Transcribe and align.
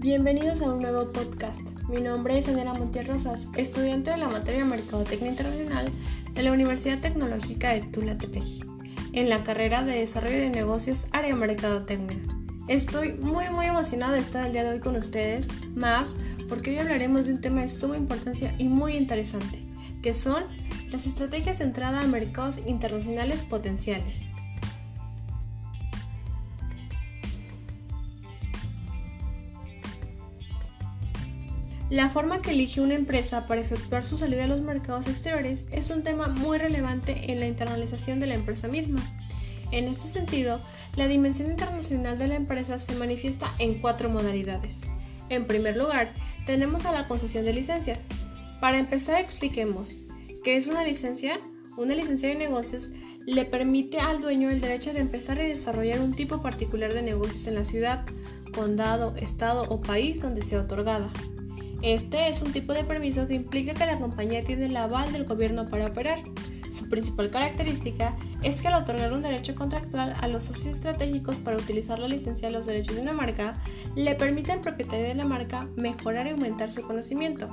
Bienvenidos 0.00 0.62
a 0.62 0.70
un 0.70 0.78
nuevo 0.78 1.10
podcast. 1.10 1.60
Mi 1.88 2.00
nombre 2.00 2.38
es 2.38 2.46
Andrea 2.46 2.72
Montiel 2.72 3.08
Rosas, 3.08 3.48
estudiante 3.56 4.12
de 4.12 4.16
la 4.16 4.28
materia 4.28 4.64
Mercadotecnia 4.64 5.30
Internacional 5.30 5.90
de 6.34 6.42
la 6.44 6.52
Universidad 6.52 7.00
Tecnológica 7.00 7.70
de 7.70 7.80
Tula 7.80 8.16
Tepeji, 8.16 8.62
en 9.12 9.28
la 9.28 9.42
carrera 9.42 9.82
de 9.82 9.98
Desarrollo 9.98 10.36
de 10.36 10.50
Negocios 10.50 11.08
Área 11.10 11.34
Mercadotecnia. 11.34 12.16
Estoy 12.68 13.14
muy 13.14 13.50
muy 13.50 13.66
emocionada 13.66 14.12
de 14.12 14.20
estar 14.20 14.46
el 14.46 14.52
día 14.52 14.62
de 14.62 14.70
hoy 14.70 14.80
con 14.80 14.94
ustedes, 14.94 15.48
más 15.74 16.14
porque 16.48 16.70
hoy 16.70 16.78
hablaremos 16.78 17.26
de 17.26 17.32
un 17.32 17.40
tema 17.40 17.62
de 17.62 17.68
suma 17.68 17.96
importancia 17.96 18.54
y 18.56 18.68
muy 18.68 18.96
interesante, 18.96 19.64
que 20.00 20.14
son 20.14 20.44
las 20.92 21.08
estrategias 21.08 21.58
de 21.58 21.64
entrada 21.64 22.02
a 22.02 22.06
mercados 22.06 22.60
internacionales 22.66 23.42
potenciales. 23.42 24.30
La 31.90 32.10
forma 32.10 32.42
que 32.42 32.50
elige 32.50 32.82
una 32.82 32.94
empresa 32.94 33.46
para 33.46 33.62
efectuar 33.62 34.04
su 34.04 34.18
salida 34.18 34.44
a 34.44 34.46
los 34.46 34.60
mercados 34.60 35.06
exteriores 35.08 35.64
es 35.70 35.88
un 35.88 36.02
tema 36.02 36.28
muy 36.28 36.58
relevante 36.58 37.32
en 37.32 37.40
la 37.40 37.46
internalización 37.46 38.20
de 38.20 38.26
la 38.26 38.34
empresa 38.34 38.68
misma. 38.68 39.00
En 39.72 39.86
este 39.86 40.06
sentido, 40.06 40.60
la 40.96 41.08
dimensión 41.08 41.50
internacional 41.50 42.18
de 42.18 42.28
la 42.28 42.34
empresa 42.34 42.78
se 42.78 42.94
manifiesta 42.94 43.54
en 43.58 43.80
cuatro 43.80 44.10
modalidades. 44.10 44.80
En 45.30 45.46
primer 45.46 45.78
lugar, 45.78 46.12
tenemos 46.44 46.84
a 46.84 46.92
la 46.92 47.08
concesión 47.08 47.46
de 47.46 47.54
licencias. 47.54 48.00
Para 48.60 48.78
empezar, 48.78 49.18
expliquemos 49.18 49.96
qué 50.44 50.56
es 50.56 50.66
una 50.66 50.84
licencia. 50.84 51.40
Una 51.78 51.94
licencia 51.94 52.28
de 52.28 52.34
negocios 52.34 52.90
le 53.24 53.46
permite 53.46 53.98
al 53.98 54.20
dueño 54.20 54.50
el 54.50 54.60
derecho 54.60 54.92
de 54.92 55.00
empezar 55.00 55.38
y 55.38 55.48
desarrollar 55.48 56.00
un 56.00 56.14
tipo 56.14 56.42
particular 56.42 56.92
de 56.92 57.02
negocios 57.02 57.46
en 57.46 57.54
la 57.54 57.64
ciudad, 57.64 58.04
condado, 58.52 59.14
estado 59.16 59.64
o 59.70 59.80
país 59.80 60.20
donde 60.20 60.42
sea 60.42 60.60
otorgada. 60.60 61.10
Este 61.82 62.28
es 62.28 62.42
un 62.42 62.52
tipo 62.52 62.72
de 62.72 62.82
permiso 62.82 63.28
que 63.28 63.34
implica 63.34 63.72
que 63.72 63.86
la 63.86 64.00
compañía 64.00 64.42
tiene 64.42 64.66
el 64.66 64.76
aval 64.76 65.12
del 65.12 65.24
gobierno 65.24 65.68
para 65.68 65.86
operar. 65.86 66.18
Su 66.70 66.88
principal 66.88 67.30
característica 67.30 68.16
es 68.42 68.60
que 68.60 68.68
al 68.68 68.82
otorgar 68.82 69.12
un 69.12 69.22
derecho 69.22 69.54
contractual 69.54 70.14
a 70.20 70.26
los 70.26 70.44
socios 70.44 70.74
estratégicos 70.74 71.38
para 71.38 71.56
utilizar 71.56 72.00
la 72.00 72.08
licencia 72.08 72.48
de 72.48 72.54
los 72.54 72.66
derechos 72.66 72.96
de 72.96 73.02
una 73.02 73.12
marca, 73.12 73.54
le 73.94 74.16
permite 74.16 74.50
al 74.52 74.60
propietario 74.60 75.06
de 75.06 75.14
la 75.14 75.24
marca 75.24 75.68
mejorar 75.76 76.26
y 76.26 76.30
aumentar 76.30 76.68
su 76.68 76.82
conocimiento. 76.82 77.48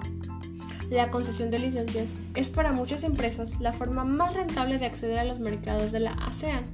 La 0.89 1.11
concesión 1.11 1.51
de 1.51 1.59
licencias 1.59 2.13
es 2.33 2.49
para 2.49 2.71
muchas 2.71 3.03
empresas 3.03 3.59
la 3.59 3.73
forma 3.73 4.05
más 4.05 4.33
rentable 4.33 4.79
de 4.79 4.87
acceder 4.87 5.19
a 5.19 5.23
los 5.23 5.39
mercados 5.39 5.91
de 5.91 5.99
la 5.99 6.11
ASEAN. 6.13 6.65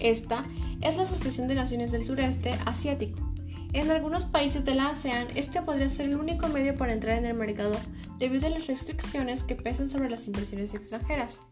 Esta 0.00 0.42
es 0.80 0.96
la 0.96 1.04
Asociación 1.04 1.46
de 1.46 1.54
Naciones 1.54 1.92
del 1.92 2.04
Sureste 2.04 2.54
Asiático 2.66 3.35
en 3.76 3.90
algunos 3.90 4.24
países 4.24 4.64
de 4.64 4.74
la 4.74 4.88
ASEAN, 4.88 5.28
este 5.34 5.60
podría 5.60 5.90
ser 5.90 6.06
el 6.06 6.16
único 6.16 6.48
medio 6.48 6.76
para 6.76 6.94
entrar 6.94 7.18
en 7.18 7.26
el 7.26 7.34
mercado 7.34 7.76
debido 8.18 8.46
a 8.46 8.50
las 8.50 8.66
restricciones 8.66 9.44
que 9.44 9.54
pesan 9.54 9.90
sobre 9.90 10.08
las 10.08 10.26
inversiones 10.26 10.72
extranjeras. 10.72 11.42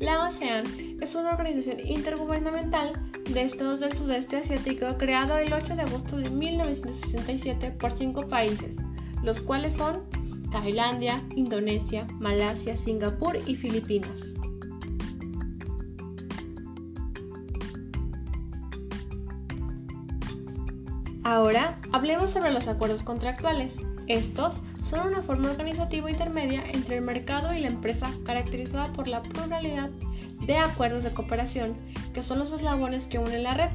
La 0.00 0.26
ASEAN 0.26 0.64
es 1.00 1.14
una 1.14 1.30
organización 1.30 1.78
intergubernamental 1.86 3.00
de 3.32 3.42
estados 3.42 3.78
del 3.78 3.94
sudeste 3.94 4.38
asiático 4.38 4.98
creado 4.98 5.38
el 5.38 5.52
8 5.52 5.76
de 5.76 5.82
agosto 5.82 6.16
de 6.16 6.30
1967 6.30 7.70
por 7.78 7.92
cinco 7.92 8.26
países, 8.28 8.76
los 9.22 9.38
cuales 9.38 9.76
son 9.76 10.02
Tailandia, 10.50 11.22
Indonesia, 11.36 12.08
Malasia, 12.18 12.76
Singapur 12.76 13.38
y 13.46 13.54
Filipinas. 13.54 14.34
Ahora 21.28 21.76
hablemos 21.90 22.30
sobre 22.30 22.52
los 22.52 22.68
acuerdos 22.68 23.02
contractuales. 23.02 23.82
Estos 24.06 24.62
son 24.80 25.08
una 25.08 25.22
forma 25.22 25.50
organizativa 25.50 26.08
intermedia 26.08 26.62
entre 26.70 26.98
el 26.98 27.02
mercado 27.02 27.52
y 27.52 27.58
la 27.58 27.66
empresa 27.66 28.08
caracterizada 28.24 28.92
por 28.92 29.08
la 29.08 29.22
pluralidad 29.22 29.90
de 30.42 30.56
acuerdos 30.58 31.02
de 31.02 31.10
cooperación, 31.10 31.74
que 32.14 32.22
son 32.22 32.38
los 32.38 32.52
eslabones 32.52 33.08
que 33.08 33.18
unen 33.18 33.42
la 33.42 33.54
red. 33.54 33.70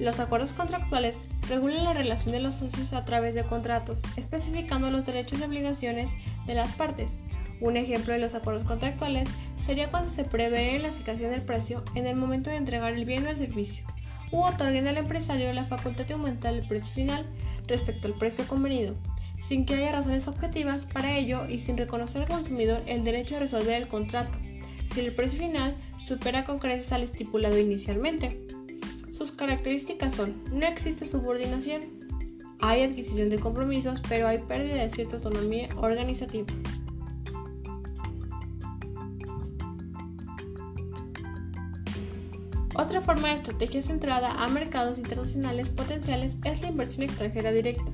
Los 0.00 0.18
acuerdos 0.18 0.50
contractuales 0.50 1.30
regulan 1.48 1.84
la 1.84 1.94
relación 1.94 2.32
de 2.32 2.40
los 2.40 2.54
socios 2.54 2.94
a 2.94 3.04
través 3.04 3.36
de 3.36 3.44
contratos, 3.44 4.02
especificando 4.16 4.90
los 4.90 5.06
derechos 5.06 5.38
y 5.38 5.44
obligaciones 5.44 6.16
de 6.46 6.56
las 6.56 6.72
partes. 6.72 7.22
Un 7.60 7.76
ejemplo 7.76 8.12
de 8.12 8.18
los 8.18 8.34
acuerdos 8.34 8.64
contractuales 8.64 9.28
sería 9.56 9.88
cuando 9.88 10.08
se 10.08 10.24
prevé 10.24 10.76
la 10.80 10.90
fijación 10.90 11.30
del 11.30 11.42
precio 11.42 11.84
en 11.94 12.08
el 12.08 12.16
momento 12.16 12.50
de 12.50 12.56
entregar 12.56 12.92
el 12.92 13.04
bien 13.04 13.24
o 13.24 13.30
el 13.30 13.36
servicio 13.36 13.86
u 14.32 14.42
otorguen 14.42 14.88
al 14.88 14.96
empresario 14.96 15.52
la 15.52 15.64
facultad 15.64 16.06
de 16.06 16.14
aumentar 16.14 16.54
el 16.54 16.66
precio 16.66 16.92
final 16.92 17.24
respecto 17.68 18.08
al 18.08 18.14
precio 18.14 18.46
convenido, 18.48 18.96
sin 19.38 19.64
que 19.64 19.74
haya 19.74 19.92
razones 19.92 20.26
objetivas 20.26 20.86
para 20.86 21.16
ello 21.16 21.46
y 21.48 21.58
sin 21.58 21.76
reconocer 21.76 22.22
al 22.22 22.28
consumidor 22.28 22.82
el 22.86 23.04
derecho 23.04 23.34
de 23.34 23.40
resolver 23.40 23.80
el 23.80 23.88
contrato, 23.88 24.38
si 24.84 25.00
el 25.00 25.14
precio 25.14 25.38
final 25.38 25.76
supera 25.98 26.44
con 26.44 26.58
creces 26.58 26.92
al 26.92 27.02
estipulado 27.02 27.58
inicialmente. 27.58 28.44
Sus 29.12 29.30
características 29.30 30.14
son, 30.14 30.42
no 30.52 30.66
existe 30.66 31.04
subordinación, 31.04 31.82
hay 32.60 32.82
adquisición 32.82 33.28
de 33.28 33.38
compromisos, 33.38 34.00
pero 34.08 34.26
hay 34.26 34.38
pérdida 34.38 34.82
de 34.82 34.90
cierta 34.90 35.16
autonomía 35.16 35.68
organizativa. 35.76 36.46
Otra 42.82 43.00
forma 43.00 43.28
de 43.28 43.34
estrategia 43.34 43.80
centrada 43.80 44.42
a 44.42 44.48
mercados 44.48 44.98
internacionales 44.98 45.68
potenciales 45.68 46.36
es 46.42 46.62
la 46.62 46.66
inversión 46.66 47.04
extranjera 47.04 47.52
directa. 47.52 47.84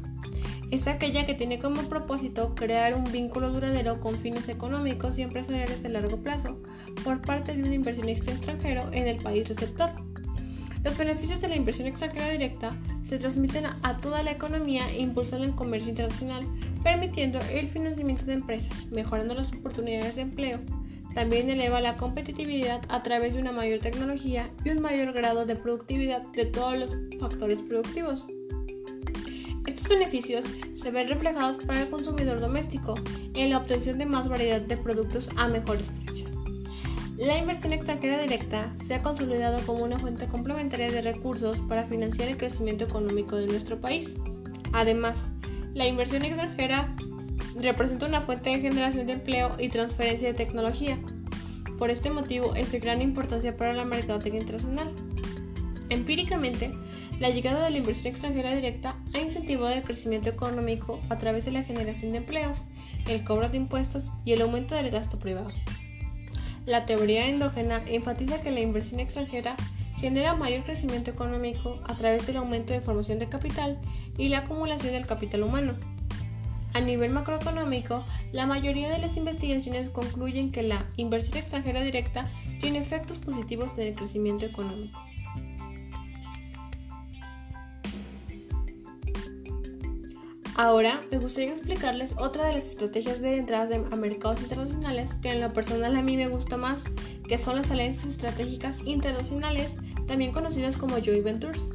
Es 0.71 0.87
aquella 0.87 1.26
que 1.26 1.34
tiene 1.34 1.59
como 1.59 1.82
propósito 1.82 2.54
crear 2.54 2.94
un 2.94 3.04
vínculo 3.04 3.53
duradero 3.53 4.00
con 4.00 4.19
fines 4.19 4.48
económicos 4.48 5.19
y 5.19 5.22
empresariales 5.22 5.82
de 5.82 5.91
largo 5.91 6.16
plazo 6.16 6.62
por 7.04 7.21
parte 7.21 7.54
de 7.54 7.65
un 7.65 7.75
inversionista 7.75 8.32
extranjero 8.32 8.88
en 8.93 9.09
el 9.09 9.19
país 9.19 9.47
receptor. 9.47 9.91
Los 10.82 10.97
beneficios 10.97 11.43
de 11.43 11.48
la 11.48 11.56
inversión 11.56 11.87
extranjera 11.87 12.31
directa 12.31 12.75
se 13.03 13.19
transmiten 13.19 13.66
a 13.66 13.97
toda 13.98 14.22
la 14.22 14.31
economía 14.31 14.91
impulsando 14.97 15.44
el 15.44 15.54
comercio 15.54 15.91
internacional, 15.91 16.47
permitiendo 16.82 17.41
el 17.50 17.69
financiamiento 17.69 18.25
de 18.25 18.32
empresas, 18.32 18.87
mejorando 18.87 19.34
las 19.34 19.53
oportunidades 19.53 20.16
de 20.16 20.22
empleo, 20.22 20.60
también 21.18 21.50
eleva 21.50 21.80
la 21.80 21.96
competitividad 21.96 22.80
a 22.88 23.02
través 23.02 23.34
de 23.34 23.40
una 23.40 23.50
mayor 23.50 23.80
tecnología 23.80 24.52
y 24.64 24.70
un 24.70 24.80
mayor 24.80 25.12
grado 25.12 25.46
de 25.46 25.56
productividad 25.56 26.22
de 26.28 26.46
todos 26.46 26.76
los 26.76 26.90
factores 27.18 27.58
productivos. 27.58 28.24
Estos 29.66 29.88
beneficios 29.88 30.44
se 30.74 30.92
ven 30.92 31.08
reflejados 31.08 31.56
para 31.56 31.82
el 31.82 31.90
consumidor 31.90 32.38
doméstico 32.38 32.94
en 33.34 33.50
la 33.50 33.58
obtención 33.58 33.98
de 33.98 34.06
más 34.06 34.28
variedad 34.28 34.60
de 34.60 34.76
productos 34.76 35.28
a 35.34 35.48
mejores 35.48 35.90
precios. 36.04 36.34
La 37.16 37.36
inversión 37.36 37.72
extranjera 37.72 38.22
directa 38.22 38.72
se 38.80 38.94
ha 38.94 39.02
consolidado 39.02 39.60
como 39.66 39.82
una 39.82 39.98
fuente 39.98 40.28
complementaria 40.28 40.88
de 40.88 41.02
recursos 41.02 41.58
para 41.62 41.82
financiar 41.82 42.28
el 42.28 42.36
crecimiento 42.36 42.84
económico 42.84 43.34
de 43.34 43.48
nuestro 43.48 43.80
país. 43.80 44.14
Además, 44.72 45.32
la 45.74 45.84
inversión 45.84 46.24
extranjera 46.24 46.94
representa 47.62 48.06
una 48.06 48.20
fuente 48.20 48.50
de 48.50 48.60
generación 48.60 49.06
de 49.06 49.14
empleo 49.14 49.56
y 49.58 49.69
transferencia 49.69 50.28
de 50.28 50.34
tecnología. 50.34 50.98
Por 51.78 51.91
este 51.91 52.10
motivo 52.10 52.54
es 52.54 52.72
de 52.72 52.80
gran 52.80 53.02
importancia 53.02 53.56
para 53.56 53.72
la 53.72 53.84
mercadotecnia 53.84 54.41
internacional. 54.41 54.91
Empíricamente, 55.91 56.72
la 57.18 57.30
llegada 57.30 57.65
de 57.65 57.71
la 57.71 57.78
inversión 57.78 58.09
extranjera 58.09 58.54
directa 58.54 58.97
ha 59.15 59.18
incentivado 59.18 59.74
el 59.74 59.83
crecimiento 59.83 60.28
económico 60.28 61.00
a 61.09 61.18
través 61.18 61.44
de 61.44 61.53
la 61.53 61.62
generación 61.62 62.12
de 62.12 62.18
empleos, 62.18 62.62
el 63.09 63.24
cobro 63.24 63.48
de 63.48 63.56
impuestos 63.56 64.12
y 64.24 64.33
el 64.33 64.42
aumento 64.42 64.74
del 64.74 64.91
gasto 64.91 65.18
privado. 65.18 65.50
La 66.66 66.84
teoría 66.84 67.28
endógena 67.28 67.83
enfatiza 67.86 68.41
que 68.41 68.50
la 68.50 68.60
inversión 68.60 69.00
extranjera 69.00 69.56
genera 69.97 70.34
mayor 70.34 70.65
crecimiento 70.65 71.10
económico 71.10 71.80
a 71.86 71.97
través 71.97 72.27
del 72.27 72.36
aumento 72.36 72.72
de 72.72 72.80
formación 72.80 73.18
de 73.18 73.28
capital 73.28 73.80
y 74.16 74.28
la 74.28 74.41
acumulación 74.41 74.92
del 74.92 75.06
capital 75.06 75.42
humano, 75.42 75.74
a 76.74 76.80
nivel 76.80 77.10
macroeconómico, 77.10 78.04
la 78.32 78.47
mayoría 78.47 78.91
de 78.91 78.98
las 78.98 79.16
investigaciones 79.16 79.91
concluyen 79.91 80.53
que 80.53 80.62
la 80.62 80.86
inversión 80.97 81.38
extranjera 81.38 81.80
directa 81.80 82.30
tiene 82.60 82.78
efectos 82.78 83.18
positivos 83.18 83.76
en 83.78 83.88
el 83.88 83.97
crecimiento 83.97 84.47
económico. 84.47 84.98
Ahora 90.60 91.00
me 91.12 91.18
gustaría 91.18 91.53
explicarles 91.53 92.16
otra 92.18 92.47
de 92.47 92.54
las 92.54 92.65
estrategias 92.65 93.21
de 93.21 93.36
entrada 93.36 93.76
a 93.92 93.94
mercados 93.94 94.41
internacionales 94.41 95.14
que 95.14 95.30
en 95.30 95.41
lo 95.41 95.53
personal 95.53 95.94
a 95.94 96.03
mí 96.03 96.16
me 96.16 96.26
gusta 96.26 96.56
más, 96.56 96.82
que 97.28 97.38
son 97.38 97.54
las 97.54 97.71
alianzas 97.71 98.06
estratégicas 98.06 98.80
internacionales, 98.84 99.76
también 100.09 100.32
conocidas 100.32 100.76
como 100.76 100.97
joint 100.97 101.22
ventures. 101.22 101.68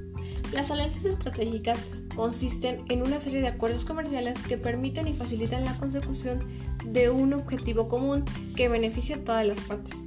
Las 0.51 0.69
alianzas 0.69 1.05
estratégicas 1.05 1.79
consisten 2.15 2.83
en 2.89 3.01
una 3.01 3.19
serie 3.19 3.41
de 3.41 3.47
acuerdos 3.47 3.85
comerciales 3.85 4.39
que 4.39 4.57
permiten 4.57 5.07
y 5.07 5.13
facilitan 5.13 5.65
la 5.65 5.77
consecución 5.77 6.45
de 6.85 7.09
un 7.09 7.33
objetivo 7.33 7.87
común 7.87 8.25
que 8.55 8.69
beneficia 8.69 9.17
a 9.17 9.23
todas 9.23 9.45
las 9.45 9.59
partes. 9.61 10.05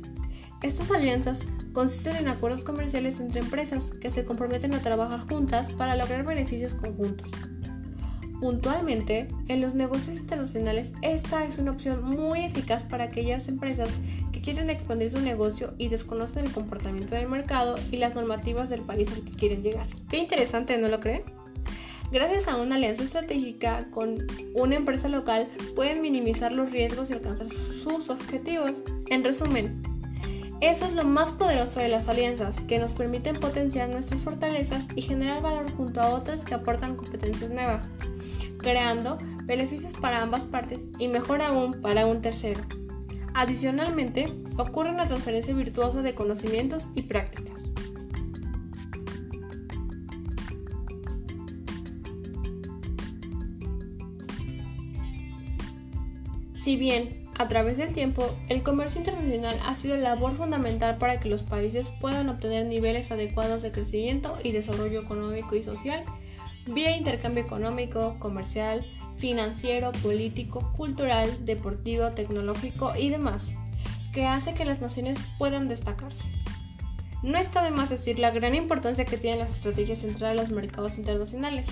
Estas 0.63 0.91
alianzas 0.91 1.45
consisten 1.73 2.17
en 2.17 2.29
acuerdos 2.29 2.65
comerciales 2.65 3.21
entre 3.21 3.41
empresas 3.41 3.91
que 3.91 4.11
se 4.11 4.25
comprometen 4.25 4.75
a 4.75 4.81
trabajar 4.81 5.21
juntas 5.21 5.71
para 5.73 5.97
lograr 5.97 6.25
beneficios 6.25 6.75
conjuntos. 6.75 7.31
Puntualmente, 8.41 9.29
en 9.49 9.61
los 9.63 9.75
negocios 9.75 10.19
internacionales 10.19 10.93
esta 11.01 11.45
es 11.45 11.57
una 11.59 11.71
opción 11.71 12.03
muy 12.05 12.45
eficaz 12.45 12.85
para 12.85 13.05
aquellas 13.05 13.49
empresas 13.49 13.99
que 14.33 14.43
quieren 14.43 14.69
expandir 14.69 15.11
su 15.11 15.21
negocio 15.21 15.75
y 15.79 15.89
desconocen 15.89 16.47
el 16.47 16.53
comportamiento 16.53 17.15
del 17.15 17.29
mercado 17.29 17.77
y 17.91 17.97
las 17.97 18.15
normativas 18.15 18.69
del 18.69 18.83
país 18.83 19.11
al 19.13 19.25
que 19.25 19.33
quieren 19.33 19.63
llegar. 19.63 19.87
Qué 20.11 20.19
interesante, 20.19 20.77
¿no 20.77 20.89
lo 20.89 21.01
creen? 21.01 21.23
Gracias 22.11 22.47
a 22.47 22.57
una 22.57 22.77
alianza 22.77 23.03
estratégica 23.03 23.91
con 23.91 24.27
una 24.55 24.77
empresa 24.77 25.09
local 25.09 25.49
pueden 25.75 26.01
minimizar 26.03 26.53
los 26.53 26.71
riesgos 26.71 27.11
y 27.11 27.15
alcanzar 27.15 27.49
sus 27.49 28.11
objetivos. 28.11 28.83
En 29.09 29.25
resumen, 29.25 29.83
eso 30.61 30.87
es 30.87 30.95
lo 30.95 31.05
más 31.05 31.33
poderoso 31.33 31.81
de 31.81 31.89
las 31.89 32.09
alianzas, 32.09 32.65
que 32.65 32.79
nos 32.79 32.95
permiten 32.95 33.37
potenciar 33.37 33.89
nuestras 33.89 34.21
fortalezas 34.21 34.89
y 34.95 35.03
generar 35.03 35.43
valor 35.43 35.71
junto 35.73 36.01
a 36.01 36.15
otros 36.15 36.45
que 36.45 36.55
aportan 36.55 36.97
competencias 36.97 37.51
nuevas, 37.51 37.89
creando 38.59 39.19
beneficios 39.45 39.93
para 39.93 40.23
ambas 40.23 40.45
partes 40.45 40.89
y 40.99 41.09
mejor 41.09 41.43
aún 41.43 41.81
para 41.83 42.07
un 42.07 42.23
tercero. 42.23 42.61
Adicionalmente, 43.35 44.33
ocurre 44.57 44.91
una 44.91 45.07
transferencia 45.07 45.55
virtuosa 45.55 46.01
de 46.01 46.15
conocimientos 46.15 46.89
y 46.95 47.03
prácticas. 47.03 47.65
Si 56.67 56.75
bien 56.75 57.23
a 57.39 57.47
través 57.47 57.79
del 57.79 57.93
tiempo, 57.93 58.29
el 58.49 58.65
comercio 58.65 58.99
internacional 58.99 59.57
ha 59.65 59.77
sido 59.77 59.97
labor 59.97 60.33
fundamental 60.33 60.99
para 60.99 61.21
que 61.21 61.29
los 61.29 61.45
países 61.45 61.91
puedan 62.01 62.29
obtener 62.29 62.67
niveles 62.67 63.09
adecuados 63.13 63.63
de 63.63 63.71
crecimiento 63.71 64.37
y 64.43 64.51
desarrollo 64.51 65.01
económico 65.01 65.55
y 65.55 65.63
social 65.63 66.03
vía 66.67 66.97
intercambio 66.97 67.45
económico, 67.45 68.17
comercial, 68.19 68.85
financiero, 69.17 69.93
político, 69.93 70.73
cultural, 70.77 71.45
deportivo, 71.45 72.11
tecnológico 72.15 72.97
y 72.97 73.11
demás, 73.11 73.55
que 74.13 74.27
hace 74.27 74.53
que 74.53 74.65
las 74.65 74.81
naciones 74.81 75.29
puedan 75.39 75.69
destacarse. 75.69 76.33
No 77.23 77.39
está 77.39 77.63
de 77.63 77.71
más 77.71 77.91
decir 77.91 78.19
la 78.19 78.33
gran 78.33 78.57
importancia 78.57 79.05
que 79.05 79.19
tienen 79.19 79.39
las 79.39 79.51
estrategias 79.51 80.01
centrales 80.01 80.41
a 80.41 80.43
los 80.43 80.51
mercados 80.51 80.99
internacionales, 80.99 81.69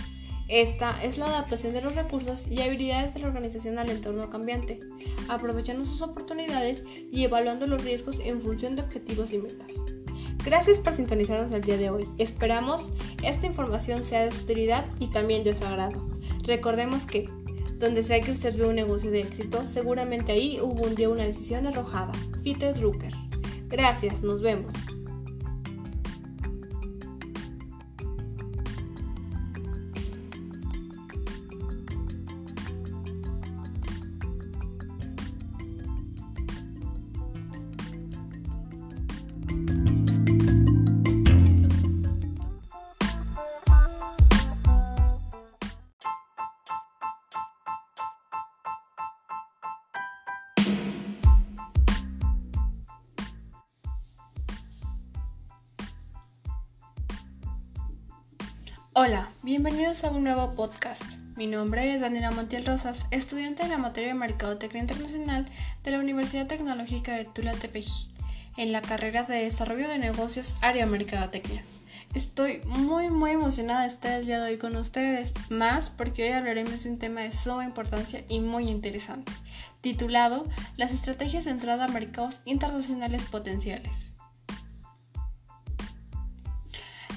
esta 0.49 1.03
es 1.03 1.17
la 1.17 1.27
adaptación 1.27 1.73
de 1.73 1.81
los 1.81 1.95
recursos 1.95 2.47
y 2.51 2.61
habilidades 2.61 3.15
de 3.15 3.21
la 3.21 3.29
organización 3.29 3.79
al 3.79 3.91
entorno 3.91 4.29
cambiante, 4.29 4.81
aprovechando 5.29 5.85
sus 5.85 6.03
oportunidades 6.03 6.85
y 7.11 7.25
evaluando 7.25 7.67
los 7.67 7.83
riesgos 7.83 8.21
en 8.21 8.41
función 8.41 8.77
de 8.77 8.83
objetivos 8.83 9.33
y 9.33 9.39
metas. 9.39 9.73
Gracias 10.45 10.79
por 10.79 10.93
sintonizarnos 10.93 11.53
el 11.53 11.63
día 11.63 11.79
de 11.79 11.89
hoy. 11.89 12.07
Esperamos 12.19 12.91
esta 13.23 13.47
información 13.47 14.03
sea 14.03 14.25
de 14.25 14.31
su 14.31 14.45
utilidad 14.45 14.85
y 15.01 15.07
también 15.07 15.43
de 15.43 15.55
su 15.55 15.65
agrado. 15.65 16.07
Recordemos 16.43 17.07
que, 17.07 17.31
donde 17.79 18.03
sea 18.03 18.21
que 18.21 18.33
usted 18.33 18.55
vea 18.55 18.69
un 18.69 18.75
negocio 18.75 19.11
de 19.11 19.21
éxito, 19.21 19.67
seguramente 19.67 20.33
ahí 20.33 20.61
hubo 20.61 20.85
un 20.85 20.95
día 20.95 21.09
una 21.09 21.25
decisión 21.25 21.67
arrojada. 21.67 22.13
Peter 22.43 22.79
Drucker. 22.79 23.15
Gracias, 23.69 24.23
nos 24.23 24.43
vemos. 24.43 24.75
Bienvenidos 59.95 60.13
a 60.13 60.17
un 60.17 60.25
nuevo 60.25 60.55
podcast. 60.57 61.05
Mi 61.37 61.47
nombre 61.47 61.95
es 61.95 62.01
Daniela 62.01 62.33
Montiel 62.33 62.67
Rosas, 62.67 63.07
estudiante 63.13 63.63
de 63.63 63.69
la 63.69 63.79
materia 63.79 64.09
de 64.09 64.19
Mercadotecnia 64.19 64.81
Internacional 64.81 65.47
de 65.85 65.91
la 65.93 66.01
Universidad 66.01 66.49
Tecnológica 66.49 67.15
de 67.15 67.27
Tula 67.27 67.53
Tepeji, 67.53 68.09
en 68.57 68.73
la 68.73 68.83
carrera 68.83 69.23
de 69.23 69.45
Desarrollo 69.45 69.87
de 69.87 69.99
Negocios 69.99 70.57
Área 70.63 70.85
Mercadotecnia. 70.87 71.63
Estoy 72.13 72.61
muy 72.67 73.09
muy 73.11 73.33
emocionada 73.33 73.83
de 73.83 73.87
estar 73.87 74.19
el 74.19 74.27
día 74.27 74.41
de 74.41 74.51
hoy 74.51 74.59
con 74.59 74.75
ustedes, 74.75 75.33
más 75.49 75.91
porque 75.91 76.25
hoy 76.25 76.31
hablaremos 76.31 76.83
de 76.83 76.91
un 76.91 76.99
tema 76.99 77.21
de 77.21 77.31
suma 77.31 77.65
importancia 77.65 78.25
y 78.29 78.41
muy 78.41 78.67
interesante, 78.67 79.31
titulado 79.81 80.45
Las 80.77 80.93
estrategias 80.93 81.45
de 81.45 81.53
entrada 81.53 81.85
a 81.85 81.89
mercados 81.89 82.41
internacionales 82.47 83.23
potenciales. 83.31 84.14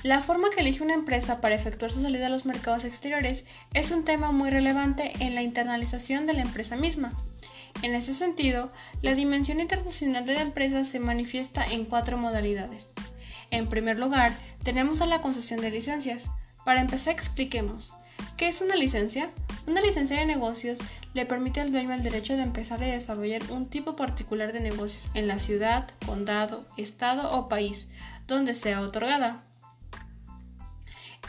La 0.04 0.22
forma 0.22 0.50
que 0.50 0.62
elige 0.62 0.84
una 0.84 0.94
empresa 0.94 1.42
para 1.42 1.56
efectuar 1.56 1.92
su 1.92 2.02
salida 2.02 2.28
a 2.28 2.30
los 2.30 2.46
mercados 2.46 2.86
exteriores 2.86 3.46
es 3.74 3.92
un 3.92 4.04
tema 4.04 4.32
muy 4.32 4.50
relevante 4.50 5.14
en 5.20 5.34
la 5.34 5.42
internalización 5.42 6.28
de 6.28 6.34
la 6.34 6.44
empresa 6.44 6.76
misma. 6.76 7.12
En 7.82 7.96
ese 7.96 8.14
sentido, 8.14 8.72
la 9.02 9.16
dimensión 9.16 9.60
internacional 9.60 10.26
de 10.26 10.36
la 10.36 10.42
empresa 10.42 10.84
se 10.84 11.00
manifiesta 11.00 11.66
en 11.66 11.86
cuatro 11.86 12.18
modalidades. 12.18 12.90
En 13.50 13.68
primer 13.68 14.00
lugar, 14.00 14.34
tenemos 14.64 15.02
a 15.02 15.06
la 15.06 15.22
concesión 15.22 15.62
de 15.62 15.72
licencias. 15.72 16.30
Para 16.64 16.82
empezar, 16.82 17.14
expliquemos. 17.14 17.96
¿Qué 18.36 18.48
es 18.48 18.62
una 18.62 18.76
licencia? 18.76 19.32
Una 19.68 19.82
licencia 19.82 20.18
de 20.18 20.26
negocios 20.26 20.80
le 21.14 21.26
permite 21.26 21.60
al 21.60 21.72
dueño 21.72 21.94
el 21.94 22.04
derecho 22.04 22.36
de 22.36 22.44
empezar 22.44 22.82
a 22.84 22.88
desarrollar 22.88 23.42
un 23.50 23.68
tipo 23.68 23.96
particular 23.96 24.54
de 24.54 24.60
negocios 24.60 25.10
en 25.14 25.28
la 25.28 25.40
ciudad, 25.40 25.88
condado, 26.06 26.66
estado 26.78 27.32
o 27.32 27.50
país 27.50 27.88
donde 28.28 28.54
sea 28.54 28.82
otorgada. 28.82 29.47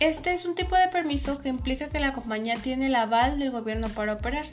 Este 0.00 0.32
es 0.32 0.44
un 0.44 0.54
tipo 0.54 0.76
de 0.76 0.86
permiso 0.88 1.38
que 1.40 1.48
implica 1.48 1.88
que 1.88 1.98
la 1.98 2.12
compañía 2.12 2.56
tiene 2.56 2.86
el 2.86 2.94
aval 2.94 3.40
del 3.40 3.50
gobierno 3.50 3.88
para 3.88 4.12
operar. 4.12 4.46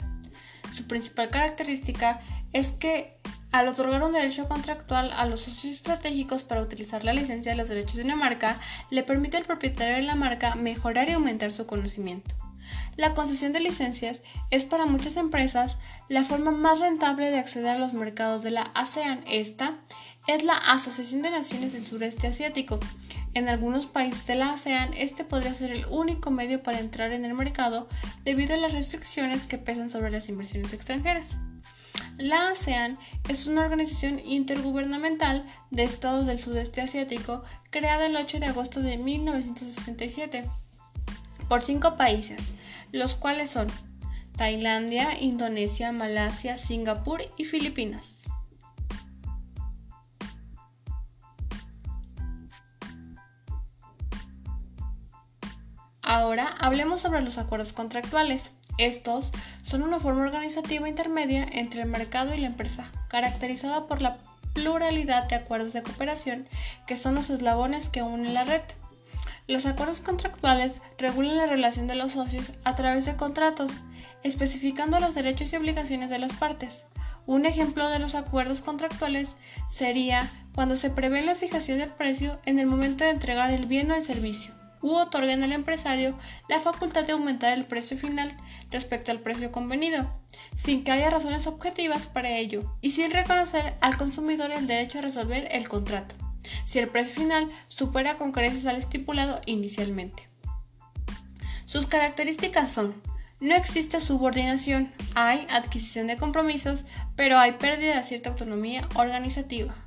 Su 0.72 0.88
principal 0.88 1.28
característica 1.28 2.20
es 2.52 2.72
que 2.72 3.16
al 3.52 3.68
otorgar 3.68 4.02
un 4.02 4.12
derecho 4.12 4.48
contractual 4.48 5.12
a 5.12 5.24
los 5.24 5.42
socios 5.42 5.74
estratégicos 5.74 6.42
para 6.42 6.62
utilizar 6.62 7.04
la 7.04 7.12
licencia 7.12 7.52
de 7.52 7.58
los 7.58 7.68
derechos 7.68 7.94
de 7.94 8.02
una 8.02 8.16
marca, 8.16 8.58
le 8.90 9.04
permite 9.04 9.36
al 9.36 9.44
propietario 9.44 9.94
de 9.94 10.02
la 10.02 10.16
marca 10.16 10.56
mejorar 10.56 11.08
y 11.08 11.12
aumentar 11.12 11.52
su 11.52 11.64
conocimiento. 11.64 12.34
La 12.96 13.14
concesión 13.14 13.52
de 13.52 13.60
licencias 13.60 14.22
es 14.50 14.64
para 14.64 14.86
muchas 14.86 15.16
empresas 15.16 15.78
la 16.08 16.24
forma 16.24 16.50
más 16.50 16.80
rentable 16.80 17.30
de 17.30 17.38
acceder 17.38 17.68
a 17.68 17.78
los 17.78 17.94
mercados 17.94 18.42
de 18.42 18.50
la 18.50 18.62
ASEAN. 18.74 19.22
Esta 19.28 19.78
es 20.26 20.42
la 20.42 20.56
Asociación 20.56 21.22
de 21.22 21.30
Naciones 21.30 21.72
del 21.72 21.84
Sureste 21.84 22.26
Asiático. 22.26 22.80
En 23.34 23.48
algunos 23.48 23.86
países 23.86 24.26
de 24.26 24.34
la 24.34 24.52
ASEAN, 24.52 24.92
este 24.94 25.24
podría 25.24 25.54
ser 25.54 25.70
el 25.70 25.86
único 25.86 26.30
medio 26.30 26.62
para 26.62 26.80
entrar 26.80 27.12
en 27.12 27.24
el 27.24 27.34
mercado 27.34 27.86
debido 28.24 28.54
a 28.54 28.58
las 28.58 28.72
restricciones 28.72 29.46
que 29.46 29.58
pesan 29.58 29.90
sobre 29.90 30.10
las 30.10 30.28
inversiones 30.28 30.72
extranjeras. 30.72 31.38
La 32.18 32.48
ASEAN 32.48 32.98
es 33.28 33.46
una 33.46 33.62
organización 33.62 34.18
intergubernamental 34.18 35.46
de 35.70 35.84
estados 35.84 36.26
del 36.26 36.40
sudeste 36.40 36.80
asiático 36.80 37.44
creada 37.70 38.06
el 38.06 38.16
8 38.16 38.40
de 38.40 38.46
agosto 38.46 38.80
de 38.80 38.96
1967 38.96 40.48
por 41.48 41.62
cinco 41.62 41.96
países, 41.96 42.48
los 42.90 43.14
cuales 43.14 43.50
son 43.50 43.68
Tailandia, 44.36 45.20
Indonesia, 45.20 45.92
Malasia, 45.92 46.58
Singapur 46.58 47.22
y 47.36 47.44
Filipinas. 47.44 48.15
Ahora 56.08 56.54
hablemos 56.60 57.00
sobre 57.00 57.20
los 57.20 57.36
acuerdos 57.36 57.72
contractuales. 57.72 58.52
Estos 58.78 59.32
son 59.62 59.82
una 59.82 59.98
forma 59.98 60.22
organizativa 60.22 60.88
intermedia 60.88 61.44
entre 61.50 61.82
el 61.82 61.88
mercado 61.88 62.32
y 62.32 62.38
la 62.38 62.46
empresa, 62.46 62.92
caracterizada 63.08 63.88
por 63.88 64.00
la 64.00 64.18
pluralidad 64.52 65.24
de 65.24 65.34
acuerdos 65.34 65.72
de 65.72 65.82
cooperación 65.82 66.46
que 66.86 66.94
son 66.94 67.16
los 67.16 67.28
eslabones 67.28 67.88
que 67.88 68.02
unen 68.02 68.34
la 68.34 68.44
red. 68.44 68.60
Los 69.48 69.66
acuerdos 69.66 70.00
contractuales 70.00 70.80
regulan 70.96 71.38
la 71.38 71.46
relación 71.46 71.88
de 71.88 71.96
los 71.96 72.12
socios 72.12 72.52
a 72.62 72.76
través 72.76 73.04
de 73.04 73.16
contratos, 73.16 73.80
especificando 74.22 75.00
los 75.00 75.16
derechos 75.16 75.52
y 75.52 75.56
obligaciones 75.56 76.08
de 76.08 76.20
las 76.20 76.34
partes. 76.34 76.86
Un 77.26 77.46
ejemplo 77.46 77.88
de 77.88 77.98
los 77.98 78.14
acuerdos 78.14 78.60
contractuales 78.60 79.36
sería 79.68 80.30
cuando 80.54 80.76
se 80.76 80.88
prevé 80.88 81.22
la 81.22 81.34
fijación 81.34 81.80
del 81.80 81.90
precio 81.90 82.38
en 82.46 82.60
el 82.60 82.68
momento 82.68 83.02
de 83.02 83.10
entregar 83.10 83.50
el 83.50 83.66
bien 83.66 83.90
o 83.90 83.96
el 83.96 84.02
servicio 84.02 84.55
u 84.82 84.94
otorguen 84.94 85.42
al 85.42 85.52
empresario 85.52 86.18
la 86.48 86.60
facultad 86.60 87.04
de 87.04 87.12
aumentar 87.12 87.52
el 87.52 87.64
precio 87.64 87.96
final 87.96 88.36
respecto 88.70 89.10
al 89.10 89.20
precio 89.20 89.52
convenido, 89.52 90.12
sin 90.54 90.84
que 90.84 90.92
haya 90.92 91.10
razones 91.10 91.46
objetivas 91.46 92.06
para 92.06 92.30
ello 92.30 92.76
y 92.80 92.90
sin 92.90 93.10
reconocer 93.10 93.74
al 93.80 93.96
consumidor 93.96 94.50
el 94.50 94.66
derecho 94.66 94.98
a 94.98 95.02
resolver 95.02 95.48
el 95.50 95.68
contrato, 95.68 96.14
si 96.64 96.78
el 96.78 96.88
precio 96.88 97.14
final 97.14 97.50
supera 97.68 98.16
con 98.16 98.32
creces 98.32 98.66
al 98.66 98.76
estipulado 98.76 99.40
inicialmente. 99.46 100.28
Sus 101.64 101.86
características 101.86 102.70
son 102.70 103.00
No 103.40 103.54
existe 103.54 104.00
subordinación, 104.00 104.92
hay 105.14 105.46
adquisición 105.50 106.06
de 106.06 106.16
compromisos, 106.16 106.84
pero 107.16 107.38
hay 107.38 107.52
pérdida 107.52 107.96
de 107.96 108.04
cierta 108.04 108.30
autonomía 108.30 108.88
organizativa. 108.94 109.85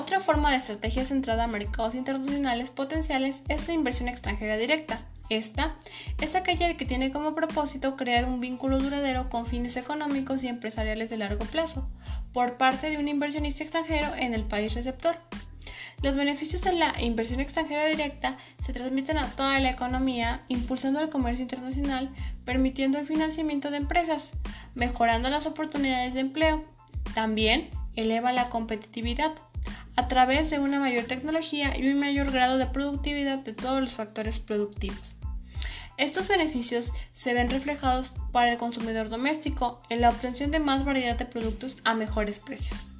Otra 0.00 0.18
forma 0.18 0.50
de 0.50 0.56
estrategia 0.56 1.04
centrada 1.04 1.44
a 1.44 1.46
mercados 1.46 1.94
internacionales 1.94 2.70
potenciales 2.70 3.42
es 3.48 3.68
la 3.68 3.74
inversión 3.74 4.08
extranjera 4.08 4.56
directa. 4.56 5.02
Esta 5.28 5.76
es 6.22 6.34
aquella 6.34 6.74
que 6.74 6.86
tiene 6.86 7.10
como 7.10 7.34
propósito 7.34 7.96
crear 7.96 8.24
un 8.24 8.40
vínculo 8.40 8.78
duradero 8.78 9.28
con 9.28 9.44
fines 9.44 9.76
económicos 9.76 10.42
y 10.42 10.48
empresariales 10.48 11.10
de 11.10 11.18
largo 11.18 11.44
plazo 11.44 11.86
por 12.32 12.56
parte 12.56 12.88
de 12.88 12.96
un 12.96 13.08
inversionista 13.08 13.62
extranjero 13.62 14.14
en 14.16 14.32
el 14.32 14.44
país 14.44 14.72
receptor. 14.72 15.18
Los 16.02 16.16
beneficios 16.16 16.62
de 16.62 16.72
la 16.72 16.94
inversión 16.98 17.40
extranjera 17.40 17.84
directa 17.84 18.38
se 18.58 18.72
transmiten 18.72 19.18
a 19.18 19.28
toda 19.28 19.60
la 19.60 19.68
economía, 19.68 20.40
impulsando 20.48 21.00
el 21.00 21.10
comercio 21.10 21.42
internacional, 21.42 22.08
permitiendo 22.46 22.98
el 22.98 23.04
financiamiento 23.04 23.70
de 23.70 23.76
empresas, 23.76 24.32
mejorando 24.74 25.28
las 25.28 25.44
oportunidades 25.44 26.14
de 26.14 26.20
empleo. 26.20 26.64
También 27.14 27.68
eleva 27.96 28.32
la 28.32 28.48
competitividad 28.48 29.34
a 29.96 30.08
través 30.08 30.50
de 30.50 30.58
una 30.58 30.80
mayor 30.80 31.04
tecnología 31.04 31.76
y 31.78 31.88
un 31.88 32.00
mayor 32.00 32.30
grado 32.30 32.58
de 32.58 32.66
productividad 32.66 33.38
de 33.38 33.52
todos 33.52 33.80
los 33.80 33.94
factores 33.94 34.38
productivos. 34.38 35.16
Estos 35.96 36.28
beneficios 36.28 36.92
se 37.12 37.34
ven 37.34 37.50
reflejados 37.50 38.10
para 38.32 38.50
el 38.52 38.58
consumidor 38.58 39.10
doméstico 39.10 39.82
en 39.90 40.00
la 40.00 40.08
obtención 40.08 40.50
de 40.50 40.58
más 40.58 40.84
variedad 40.84 41.16
de 41.16 41.26
productos 41.26 41.78
a 41.84 41.94
mejores 41.94 42.38
precios. 42.38 42.90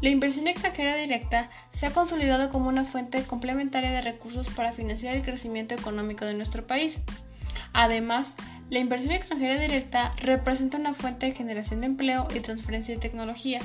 La 0.00 0.10
inversión 0.10 0.46
extranjera 0.46 0.94
directa 0.96 1.50
se 1.72 1.86
ha 1.86 1.92
consolidado 1.92 2.50
como 2.50 2.68
una 2.68 2.84
fuente 2.84 3.22
complementaria 3.24 3.90
de 3.90 4.02
recursos 4.02 4.48
para 4.48 4.72
financiar 4.72 5.16
el 5.16 5.24
crecimiento 5.24 5.74
económico 5.74 6.24
de 6.24 6.34
nuestro 6.34 6.66
país. 6.66 7.00
Además, 7.72 8.36
la 8.70 8.78
inversión 8.78 9.12
extranjera 9.12 9.58
directa 9.58 10.12
representa 10.18 10.78
una 10.78 10.94
fuente 10.94 11.26
de 11.26 11.32
generación 11.32 11.80
de 11.80 11.86
empleo 11.86 12.28
y 12.34 12.40
transferencia 12.40 12.94
de 12.94 13.00
tecnología, 13.00 13.60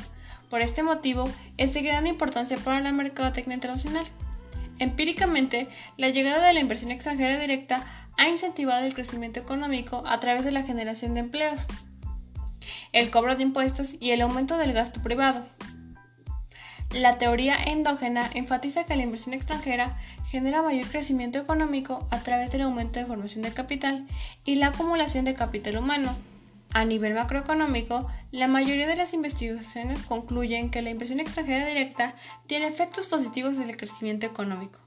por 0.49 0.61
este 0.61 0.83
motivo, 0.83 1.29
es 1.57 1.73
de 1.73 1.81
gran 1.81 2.07
importancia 2.07 2.57
para 2.57 2.81
la 2.81 2.91
mercadotecnia 2.91 3.55
internacional. 3.55 4.05
Empíricamente, 4.79 5.67
la 5.97 6.09
llegada 6.09 6.47
de 6.47 6.53
la 6.53 6.59
inversión 6.59 6.91
extranjera 6.91 7.39
directa 7.39 7.85
ha 8.17 8.27
incentivado 8.27 8.85
el 8.85 8.93
crecimiento 8.93 9.39
económico 9.39 10.03
a 10.07 10.19
través 10.19 10.43
de 10.43 10.51
la 10.51 10.63
generación 10.63 11.13
de 11.13 11.21
empleos, 11.21 11.65
el 12.91 13.11
cobro 13.11 13.35
de 13.35 13.43
impuestos 13.43 13.95
y 13.99 14.11
el 14.11 14.21
aumento 14.21 14.57
del 14.57 14.73
gasto 14.73 15.01
privado. 15.01 15.45
La 16.91 17.19
teoría 17.19 17.55
endógena 17.55 18.27
enfatiza 18.33 18.83
que 18.83 18.95
la 18.95 19.03
inversión 19.03 19.35
extranjera 19.35 19.95
genera 20.25 20.63
mayor 20.63 20.87
crecimiento 20.87 21.37
económico 21.37 22.07
a 22.09 22.19
través 22.21 22.51
del 22.51 22.63
aumento 22.63 22.99
de 22.99 23.05
formación 23.05 23.43
de 23.43 23.53
capital 23.53 24.07
y 24.43 24.55
la 24.55 24.67
acumulación 24.67 25.23
de 25.23 25.35
capital 25.35 25.77
humano, 25.77 26.17
a 26.73 26.85
nivel 26.85 27.13
macroeconómico, 27.13 28.07
la 28.31 28.47
mayoría 28.47 28.87
de 28.87 28.95
las 28.95 29.13
investigaciones 29.13 30.03
concluyen 30.03 30.69
que 30.69 30.81
la 30.81 30.89
inversión 30.89 31.19
extranjera 31.19 31.65
directa 31.65 32.15
tiene 32.45 32.67
efectos 32.67 33.07
positivos 33.07 33.57
en 33.57 33.69
el 33.69 33.77
crecimiento 33.77 34.25
económico. 34.25 34.79